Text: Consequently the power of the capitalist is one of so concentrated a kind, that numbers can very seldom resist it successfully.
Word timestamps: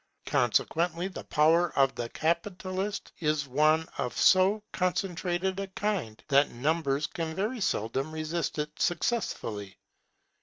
Consequently 0.25 1.09
the 1.09 1.23
power 1.25 1.71
of 1.77 1.93
the 1.93 2.09
capitalist 2.09 3.11
is 3.19 3.47
one 3.47 3.87
of 3.99 4.17
so 4.17 4.63
concentrated 4.71 5.59
a 5.59 5.67
kind, 5.67 6.23
that 6.27 6.49
numbers 6.49 7.05
can 7.05 7.35
very 7.35 7.61
seldom 7.61 8.11
resist 8.11 8.57
it 8.57 8.71
successfully. 8.81 9.77